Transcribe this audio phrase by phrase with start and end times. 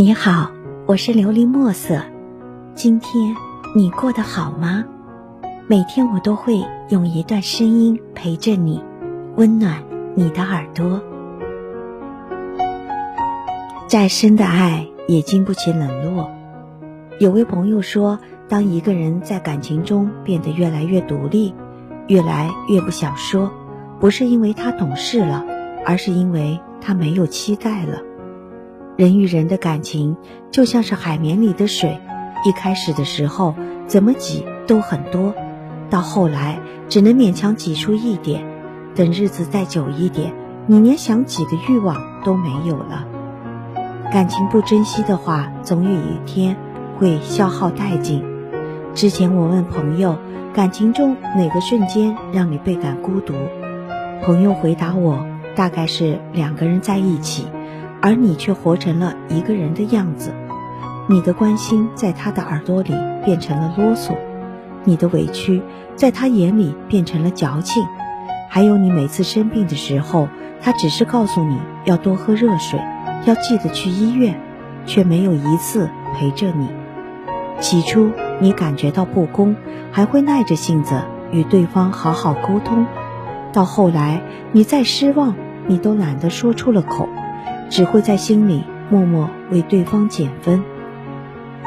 [0.00, 0.50] 你好，
[0.86, 2.00] 我是琉璃墨色。
[2.74, 3.36] 今天
[3.76, 4.82] 你过得好吗？
[5.66, 8.82] 每天我都会用一段声音陪着你，
[9.36, 9.82] 温暖
[10.14, 11.02] 你的耳朵。
[13.88, 16.30] 再深的爱也经不起冷落。
[17.18, 21.54] 有位朋友说，当一个人在感情中变得越来越独立，
[22.06, 23.52] 越来越不想说，
[24.00, 25.44] 不是因为他懂事了，
[25.84, 28.00] 而是因为他没有期待了。
[28.96, 30.16] 人与人的感情
[30.50, 31.98] 就像是海绵里的水，
[32.44, 33.54] 一开始的时候
[33.86, 35.34] 怎么挤都很多，
[35.88, 36.58] 到后来
[36.88, 38.44] 只能勉强挤出一点。
[38.94, 40.34] 等日子再久一点，
[40.66, 43.06] 你连想挤的欲望都没有了。
[44.12, 46.56] 感情不珍惜的话，总有一天
[46.98, 48.22] 会消耗殆尽。
[48.92, 50.18] 之前我问朋友，
[50.52, 53.32] 感情中哪个瞬间让你倍感孤独？
[54.22, 57.46] 朋友回答我，大概是两个人在一起。
[58.02, 60.32] 而你却活成了一个人的样子，
[61.08, 64.16] 你的关心在他的耳朵里变成了啰嗦，
[64.84, 65.62] 你的委屈
[65.96, 67.84] 在他眼里变成了矫情，
[68.48, 70.28] 还有你每次生病的时候，
[70.60, 72.80] 他只是告诉你要多喝热水，
[73.26, 74.40] 要记得去医院，
[74.86, 76.68] 却没有一次陪着你。
[77.60, 79.54] 起初你感觉到不公，
[79.92, 82.86] 还会耐着性子与对方好好沟通，
[83.52, 85.34] 到后来你再失望，
[85.66, 87.06] 你都懒得说出了口。
[87.70, 90.62] 只会在心里默默为对方减分。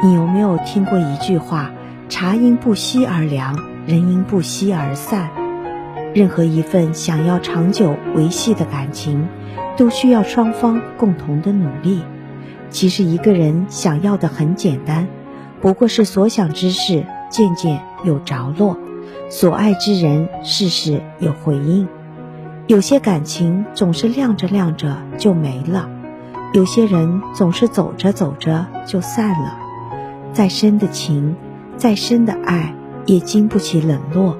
[0.03, 1.71] 你有没有听过一句话
[2.09, 5.29] ：“茶因不息而凉，人因不息而散。”
[6.13, 9.27] 任何一份想要长久维系的感情，
[9.77, 12.01] 都需要双方共同的努力。
[12.69, 15.07] 其实一个人想要的很简单，
[15.61, 18.77] 不过是所想之事渐渐有着落，
[19.29, 21.87] 所爱之人事事有回应。
[22.67, 25.89] 有些感情总是亮着亮着就没了，
[26.53, 29.57] 有些人总是走着走着就散了。
[30.31, 31.35] 再深的情，
[31.77, 32.75] 再深的爱，
[33.07, 34.37] 也经不起冷落。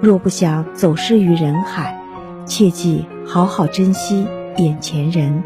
[0.00, 2.00] 若不想走失于人海，
[2.46, 5.42] 切记好好珍惜眼前人。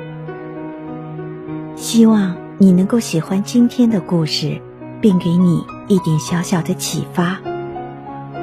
[1.77, 4.61] 希望你能够喜欢今天的故事，
[5.01, 7.39] 并给你一点小小的启发。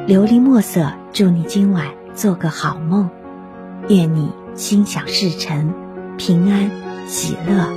[0.08, 1.86] 琉璃墨色，祝你今晚
[2.16, 3.12] 做个好梦。
[3.88, 5.72] 愿你心想事成，
[6.18, 6.72] 平安
[7.10, 7.68] 喜乐。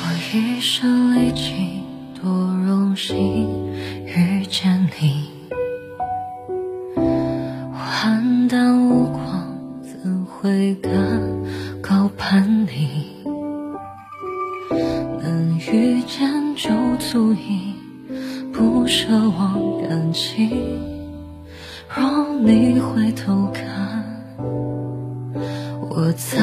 [0.00, 1.82] 我一生历尽
[2.20, 2.30] 多
[2.66, 3.16] 荣幸
[4.04, 4.38] 遇。
[4.48, 5.27] 见你，
[15.22, 17.74] 能遇见就足以，
[18.52, 20.50] 不奢望感情。
[21.94, 24.04] 若你回头看，
[25.90, 26.38] 我在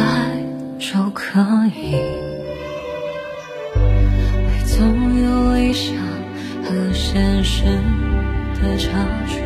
[0.80, 1.40] 就可
[1.76, 1.96] 以。
[4.66, 4.86] 总
[5.22, 5.96] 有理想
[6.64, 7.64] 和现实。
[8.56, 8.88] 的差
[9.28, 9.42] 距，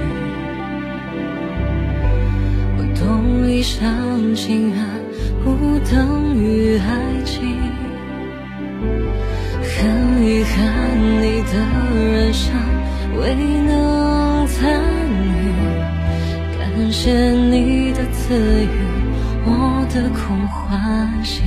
[2.78, 4.78] 我懂一厢情愿
[5.44, 7.58] 不等于爱情，
[9.62, 11.54] 很遗憾你的
[11.96, 12.54] 人生
[13.20, 14.82] 未能参
[15.36, 15.54] 与，
[16.58, 18.70] 感谢你的赐予
[19.46, 21.42] 我的空欢喜，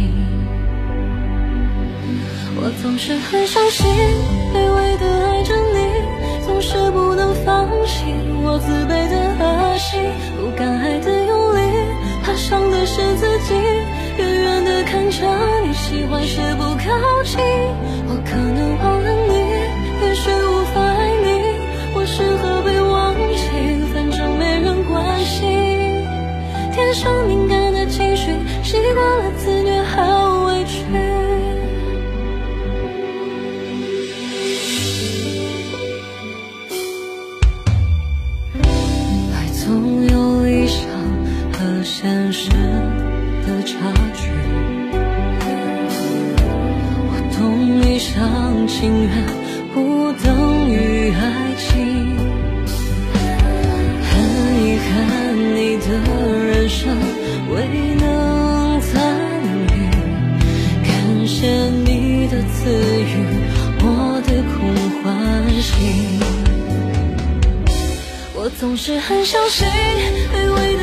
[2.56, 3.86] 我总是很伤心，
[4.52, 5.76] 卑微的爱着你，
[6.46, 7.22] 总是不能。
[7.44, 8.04] 放弃
[8.44, 9.42] 我自卑的恶
[9.76, 9.96] 习，
[10.38, 11.58] 不敢爱的用力，
[12.22, 13.54] 怕伤的是自己。
[14.18, 15.16] 远远的看着
[15.66, 16.84] 你，喜欢却不靠
[17.24, 17.38] 近。
[18.08, 19.32] 我可能忘了你，
[20.02, 21.26] 也许无法爱你。
[21.94, 23.42] 我适合被忘记，
[23.92, 25.40] 反正没人关心。
[26.72, 27.41] 天生
[43.72, 43.78] 差
[44.14, 44.28] 距，
[47.08, 47.40] 我懂
[47.80, 49.10] 一厢情愿
[49.72, 51.20] 不等于爱
[51.56, 51.64] 情。
[54.04, 54.10] 很
[54.62, 54.90] 遗憾
[55.56, 55.86] 你的
[56.46, 56.80] 人生
[57.50, 57.54] 未
[57.98, 58.04] 能
[58.80, 58.90] 参
[59.68, 59.72] 与，
[60.84, 60.90] 感
[61.26, 61.48] 谢
[61.84, 62.52] 你的赐
[63.00, 63.12] 予
[63.80, 63.86] 我
[64.26, 64.54] 的空
[65.02, 65.02] 欢
[65.62, 65.70] 喜。
[68.34, 69.66] 我总是很相信，
[70.32, 70.82] 卑微的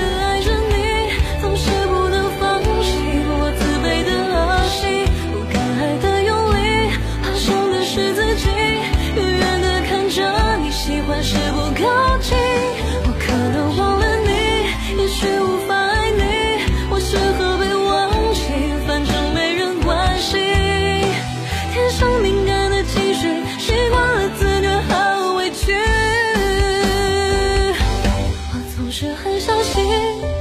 [28.90, 30.39] 不是很伤心。